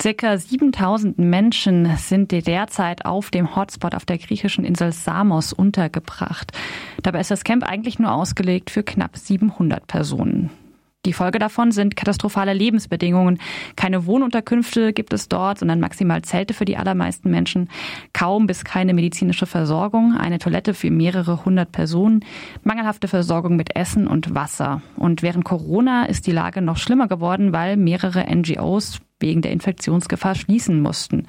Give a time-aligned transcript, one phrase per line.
[0.00, 6.52] Circa 7000 Menschen sind derzeit auf dem Hotspot auf der griechischen Insel Samos untergebracht.
[7.02, 10.48] Dabei ist das Camp eigentlich nur ausgelegt für knapp 700 Personen.
[11.04, 13.40] Die Folge davon sind katastrophale Lebensbedingungen.
[13.76, 17.68] Keine Wohnunterkünfte gibt es dort, sondern maximal Zelte für die allermeisten Menschen.
[18.14, 22.24] Kaum bis keine medizinische Versorgung, eine Toilette für mehrere hundert Personen,
[22.64, 24.80] mangelhafte Versorgung mit Essen und Wasser.
[24.96, 30.34] Und während Corona ist die Lage noch schlimmer geworden, weil mehrere NGOs wegen der Infektionsgefahr
[30.34, 31.26] schließen mussten.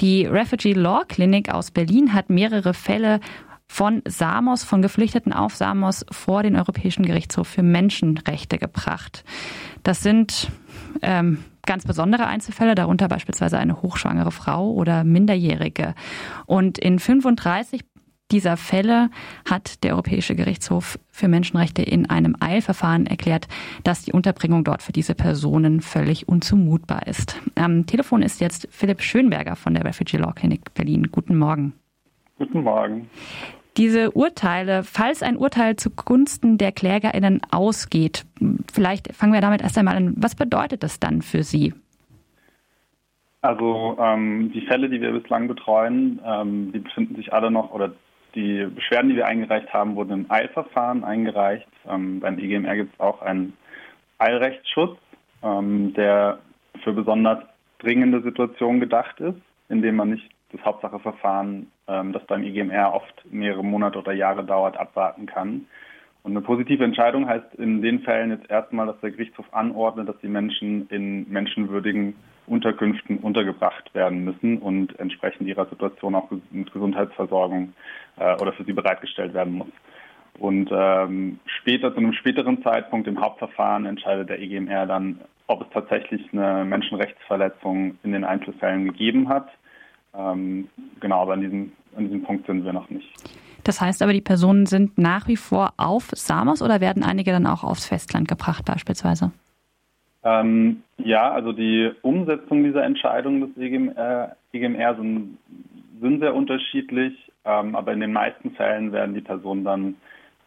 [0.00, 3.20] Die Refugee Law Clinic aus Berlin hat mehrere Fälle
[3.66, 9.24] von Samos, von Geflüchteten auf Samos vor den Europäischen Gerichtshof für Menschenrechte gebracht.
[9.82, 10.50] Das sind
[11.02, 15.94] ähm, ganz besondere Einzelfälle, darunter beispielsweise eine hochschwangere Frau oder Minderjährige.
[16.46, 17.84] Und in 35
[18.30, 19.10] dieser Fälle
[19.48, 23.46] hat der Europäische Gerichtshof für Menschenrechte in einem Eilverfahren erklärt,
[23.84, 27.40] dass die Unterbringung dort für diese Personen völlig unzumutbar ist.
[27.54, 31.08] Am Telefon ist jetzt Philipp Schönberger von der Refugee Law Clinic Berlin.
[31.12, 31.72] Guten Morgen.
[32.38, 33.08] Guten Morgen.
[33.76, 38.24] Diese Urteile, falls ein Urteil zugunsten der KlägerInnen ausgeht,
[38.72, 40.14] vielleicht fangen wir damit erst einmal an.
[40.16, 41.74] Was bedeutet das dann für Sie?
[43.42, 47.92] Also ähm, die Fälle, die wir bislang betreuen, ähm, die befinden sich alle noch, oder
[48.36, 51.66] die Beschwerden, die wir eingereicht haben, wurden im Eilverfahren eingereicht.
[51.88, 53.54] Ähm, beim EGMR gibt es auch einen
[54.18, 54.98] Eilrechtsschutz,
[55.42, 56.38] ähm, der
[56.84, 57.38] für besonders
[57.78, 63.24] dringende Situationen gedacht ist, in dem man nicht das Hauptsacheverfahren, ähm, das beim IGMR oft
[63.30, 65.66] mehrere Monate oder Jahre dauert, abwarten kann.
[66.22, 70.18] Und eine positive Entscheidung heißt in den Fällen jetzt erstmal, dass der Gerichtshof anordnet, dass
[70.20, 72.14] die Menschen in menschenwürdigen
[72.46, 77.72] Unterkünften untergebracht werden müssen und entsprechend ihrer Situation auch mit Gesundheitsversorgung
[78.18, 79.68] äh, oder für sie bereitgestellt werden muss.
[80.38, 85.68] Und ähm, später, zu einem späteren Zeitpunkt im Hauptverfahren entscheidet der EGMR dann, ob es
[85.72, 89.48] tatsächlich eine Menschenrechtsverletzung in den Einzelfällen gegeben hat
[90.16, 90.68] ähm,
[91.00, 93.08] genau, aber an diesem, an diesem Punkt sind wir noch nicht.
[93.64, 97.46] Das heißt aber, die Personen sind nach wie vor auf Samos oder werden einige dann
[97.46, 99.32] auch aufs Festland gebracht beispielsweise?
[100.26, 105.38] Ähm, ja, also die Umsetzung dieser Entscheidung des EGMR, EGMR sind,
[106.00, 109.94] sind, sehr unterschiedlich, ähm, aber in den meisten Fällen werden die Personen dann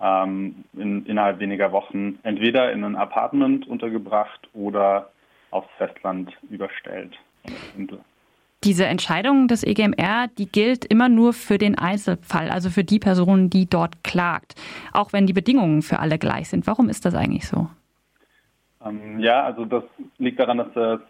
[0.02, 5.12] ähm, in, innerhalb weniger Wochen entweder in ein Apartment untergebracht oder
[5.52, 7.18] aufs Festland überstellt.
[8.66, 13.50] Diese Entscheidung des EGMR, die gilt immer nur für den Einzelfall, also für die Person,
[13.50, 14.56] die dort klagt,
[14.92, 16.68] auch wenn die Bedingungen für alle gleich sind.
[16.68, 17.70] Warum ist das eigentlich so?
[18.86, 19.84] Ähm, ja, also das
[20.18, 21.02] liegt daran, dass der,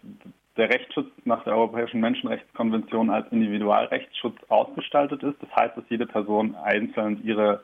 [0.56, 5.36] der Rechtsschutz nach der Europäischen Menschenrechtskonvention als Individualrechtsschutz ausgestaltet ist.
[5.40, 7.62] Das heißt, dass jede Person einzeln ihre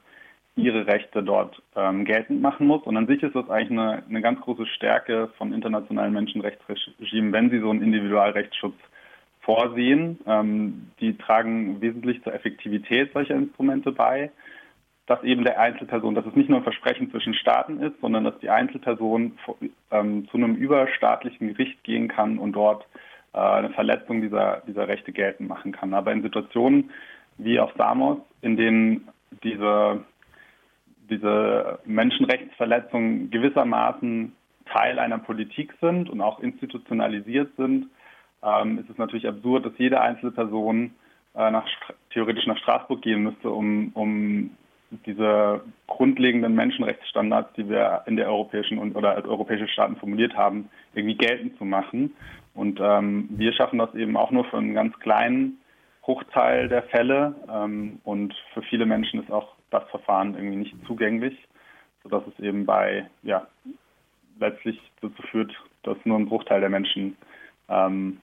[0.57, 2.83] ihre Rechte dort ähm, geltend machen muss.
[2.85, 7.51] Und an sich ist das eigentlich eine, eine ganz große Stärke von internationalen Menschenrechtsregimen, wenn
[7.51, 8.77] sie so einen Individualrechtsschutz
[9.43, 10.19] vorsehen.
[10.27, 14.31] Ähm, die tragen wesentlich zur Effektivität solcher Instrumente bei,
[15.07, 18.39] dass eben der Einzelperson, dass es nicht nur ein Versprechen zwischen Staaten ist, sondern dass
[18.41, 19.39] die Einzelperson
[19.91, 22.87] ähm, zu einem überstaatlichen Gericht gehen kann und dort
[23.33, 25.95] äh, eine Verletzung dieser, dieser Rechte geltend machen kann.
[25.95, 26.91] Aber in Situationen
[27.39, 29.09] wie auf Samos, in denen
[29.45, 30.03] diese,
[31.09, 34.33] diese Menschenrechtsverletzungen gewissermaßen
[34.67, 37.87] Teil einer Politik sind und auch institutionalisiert sind,
[38.43, 40.95] ähm, ist es natürlich absurd, dass jede einzelne Person
[41.35, 41.67] äh, nach,
[42.11, 44.51] theoretisch nach Straßburg gehen müsste, um, um
[44.91, 50.69] diese grundlegenden Menschenrechtsstandards, die wir in der europäischen und oder als europäische Staaten formuliert haben,
[50.95, 52.15] irgendwie geltend zu machen.
[52.55, 55.59] Und ähm, wir schaffen das eben auch nur für einen ganz kleinen
[56.03, 57.35] Bruchteil der Fälle.
[57.53, 61.37] Ähm, und für viele Menschen ist auch das Verfahren irgendwie nicht zugänglich,
[62.03, 63.47] sodass es eben bei, ja,
[64.39, 65.53] letztlich dazu führt,
[65.83, 67.17] dass nur ein Bruchteil der Menschen
[67.69, 68.21] ähm,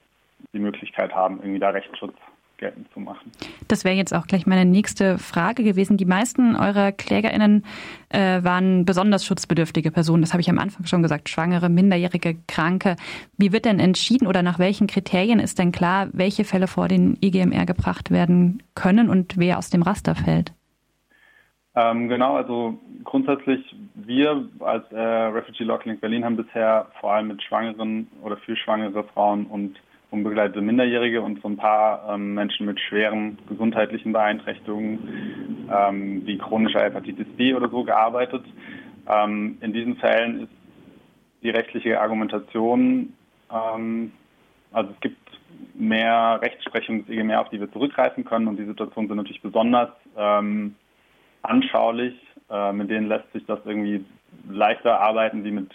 [0.53, 2.15] die Möglichkeit haben, irgendwie da Rechtsschutz
[2.63, 3.29] geltend zu machen.
[3.67, 5.97] Das wäre jetzt auch gleich meine nächste Frage gewesen.
[5.97, 7.65] Die meisten eurer KlägerInnen
[8.07, 10.21] äh, waren besonders schutzbedürftige Personen.
[10.21, 11.27] Das habe ich am Anfang schon gesagt.
[11.27, 12.95] Schwangere, minderjährige, Kranke.
[13.37, 17.17] Wie wird denn entschieden oder nach welchen Kriterien ist denn klar, welche Fälle vor den
[17.21, 20.53] IGMR gebracht werden können und wer aus dem Raster fällt?
[21.75, 27.43] Ähm, genau, also grundsätzlich wir als äh, Refugee Clinic Berlin haben bisher vor allem mit
[27.43, 29.75] schwangeren oder für schwangere Frauen und
[30.13, 36.83] unbegleitete Minderjährige und so ein paar ähm, Menschen mit schweren gesundheitlichen Beeinträchtigungen ähm, wie chronischer
[36.83, 38.45] Hepatitis B oder so gearbeitet.
[39.07, 40.51] Ähm, in diesen Fällen ist
[41.41, 43.13] die rechtliche Argumentation,
[43.51, 44.11] ähm,
[44.71, 45.17] also es gibt
[45.73, 49.89] mehr Rechtsprechung des EGMR, auf die wir zurückgreifen können und die Situationen sind natürlich besonders
[50.15, 50.75] ähm,
[51.41, 52.15] anschaulich.
[52.51, 54.05] Äh, mit denen lässt sich das irgendwie
[54.47, 55.71] leichter arbeiten wie mit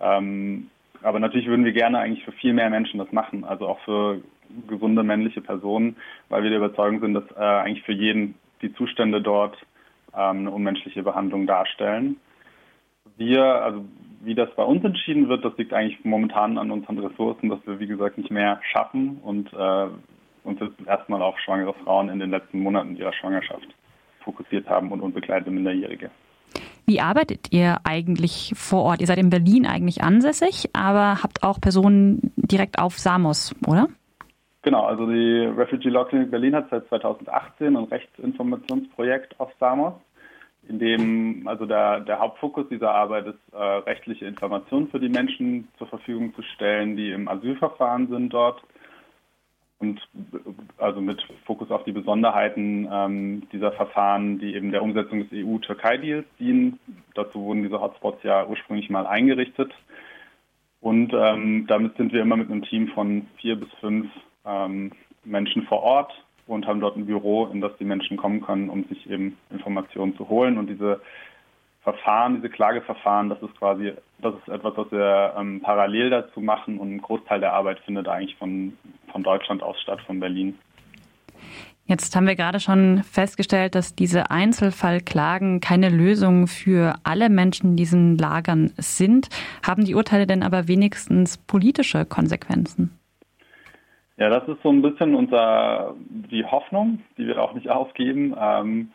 [0.00, 0.70] ähm,
[1.02, 4.20] aber natürlich würden wir gerne eigentlich für viel mehr Menschen das machen, also auch für
[4.66, 5.96] gesunde männliche Personen,
[6.28, 9.56] weil wir der Überzeugung sind, dass äh, eigentlich für jeden die Zustände dort
[10.14, 12.16] ähm, eine unmenschliche Behandlung darstellen.
[13.16, 13.84] Wir, also
[14.22, 17.78] wie das bei uns entschieden wird, das liegt eigentlich momentan an unseren Ressourcen, dass wir,
[17.78, 19.86] wie gesagt, nicht mehr schaffen und äh,
[20.44, 23.68] uns jetzt erstmal auf schwangere Frauen in den letzten Monaten ihrer Schwangerschaft
[24.20, 26.10] fokussiert haben und unbegleitete Minderjährige.
[26.86, 29.00] Wie arbeitet ihr eigentlich vor Ort?
[29.00, 33.88] Ihr seid in Berlin eigentlich ansässig, aber habt auch Personen direkt auf Samos, oder?
[34.62, 39.94] Genau, also die Refugee Law Clinic Berlin hat seit 2018 ein Rechtsinformationsprojekt auf Samos,
[40.68, 45.68] in dem also der, der Hauptfokus dieser Arbeit ist, äh, rechtliche Informationen für die Menschen
[45.78, 48.62] zur Verfügung zu stellen, die im Asylverfahren sind dort
[49.80, 50.00] und
[50.78, 56.26] also mit Fokus auf die Besonderheiten ähm, dieser Verfahren, die eben der Umsetzung des EU-Türkei-Deals
[56.38, 56.80] dienen.
[57.14, 59.72] Dazu wurden diese Hotspots ja ursprünglich mal eingerichtet.
[60.80, 64.10] Und ähm, damit sind wir immer mit einem Team von vier bis fünf
[64.44, 64.92] ähm,
[65.24, 66.12] Menschen vor Ort
[66.46, 70.16] und haben dort ein Büro, in das die Menschen kommen können, um sich eben Informationen
[70.16, 70.58] zu holen.
[70.58, 71.00] Und diese
[71.92, 76.78] Verfahren, diese Klageverfahren, das ist quasi, das ist etwas, was wir ähm, parallel dazu machen
[76.78, 78.76] und ein Großteil der Arbeit findet eigentlich von,
[79.10, 80.58] von Deutschland aus statt, von Berlin.
[81.86, 87.76] Jetzt haben wir gerade schon festgestellt, dass diese Einzelfallklagen keine Lösung für alle Menschen in
[87.76, 89.28] diesen Lagern sind.
[89.66, 92.90] Haben die Urteile denn aber wenigstens politische Konsequenzen?
[94.18, 98.36] Ja, das ist so ein bisschen unser die Hoffnung, die wir auch nicht aufgeben.
[98.38, 98.90] Ähm,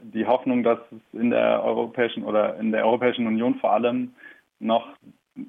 [0.00, 4.12] die Hoffnung, dass es in der europäischen oder in der Europäischen Union vor allem
[4.60, 4.88] noch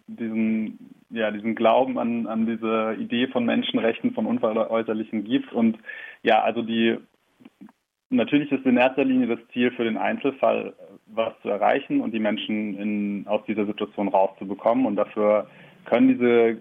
[0.07, 5.51] diesen, ja, diesen Glauben an, an diese Idee von Menschenrechten, von Unveräußerlichen gibt.
[5.53, 5.77] Und
[6.23, 6.97] ja, also die
[8.09, 10.73] natürlich ist in erster Linie das Ziel für den Einzelfall
[11.07, 14.85] was zu erreichen und die Menschen in, aus dieser Situation rauszubekommen.
[14.85, 15.47] Und dafür
[15.85, 16.57] können diese,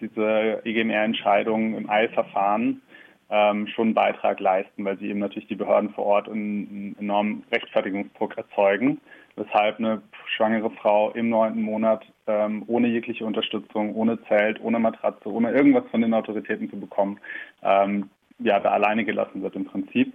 [0.00, 2.82] diese EGMR-Entscheidungen im Eilverfahren
[3.30, 6.96] ähm, schon einen Beitrag leisten, weil sie eben natürlich die Behörden vor Ort einen, einen
[6.98, 9.00] enormen Rechtfertigungsdruck erzeugen,
[9.36, 15.30] weshalb eine schwangere Frau im neunten Monat ähm, ohne jegliche Unterstützung, ohne Zelt, ohne Matratze,
[15.32, 17.20] ohne irgendwas von den Autoritäten zu bekommen,
[17.62, 18.10] ähm,
[18.40, 20.12] ja, da alleine gelassen wird im Prinzip.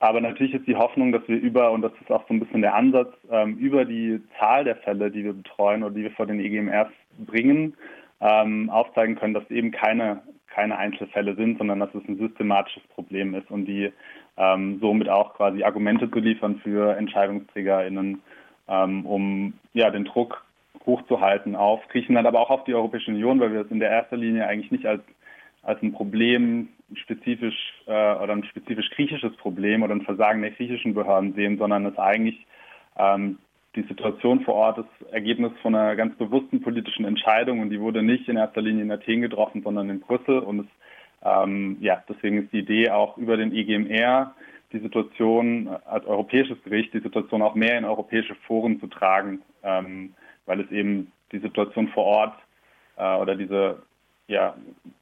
[0.00, 2.62] Aber natürlich ist die Hoffnung, dass wir über, und das ist auch so ein bisschen
[2.62, 6.26] der Ansatz, ähm, über die Zahl der Fälle, die wir betreuen oder die wir vor
[6.26, 7.76] den EGMRs bringen,
[8.20, 13.34] ähm, aufzeigen können, dass eben keine keine Einzelfälle sind, sondern dass es ein systematisches Problem
[13.34, 13.92] ist und die
[14.36, 18.22] ähm, somit auch quasi Argumente zu liefern für EntscheidungsträgerInnen,
[18.68, 20.44] ähm, um ja den Druck
[20.86, 24.16] hochzuhalten auf Griechenland, aber auch auf die Europäische Union, weil wir es in der ersten
[24.16, 25.02] Linie eigentlich nicht als,
[25.62, 30.94] als ein Problem spezifisch äh, oder ein spezifisch griechisches Problem oder ein Versagen der griechischen
[30.94, 32.46] Behörden sehen, sondern es eigentlich
[32.96, 33.38] ähm,
[33.76, 38.02] die Situation vor Ort ist Ergebnis von einer ganz bewussten politischen Entscheidung und die wurde
[38.02, 40.38] nicht in erster Linie in Athen getroffen, sondern in Brüssel.
[40.38, 40.66] Und es,
[41.22, 44.34] ähm, ja, deswegen ist die Idee auch über den EGMR
[44.72, 50.14] die Situation als europäisches Gericht, die Situation auch mehr in europäische Foren zu tragen, ähm,
[50.46, 52.34] weil es eben die Situation vor Ort
[52.96, 53.82] äh, oder diese
[54.28, 54.54] ja,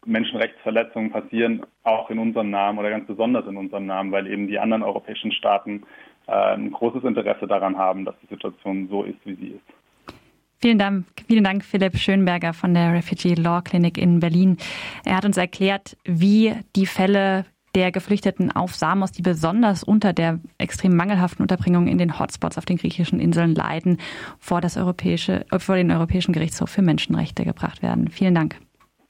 [0.05, 4.59] Menschenrechtsverletzungen passieren auch in unserem Namen oder ganz besonders in unserem Namen, weil eben die
[4.59, 5.83] anderen europäischen Staaten
[6.27, 10.17] ein großes Interesse daran haben, dass die Situation so ist, wie sie ist.
[10.59, 14.57] Vielen Dank, vielen Dank, Philipp Schönberger von der Refugee Law Clinic in Berlin.
[15.05, 17.45] Er hat uns erklärt, wie die Fälle
[17.75, 22.65] der Geflüchteten auf Samos, die besonders unter der extrem mangelhaften Unterbringung in den Hotspots auf
[22.65, 23.99] den griechischen Inseln leiden,
[24.39, 28.09] vor, das europäische, vor den Europäischen Gerichtshof für Menschenrechte gebracht werden.
[28.09, 28.57] Vielen Dank.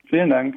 [0.08, 0.56] Vielen Dank.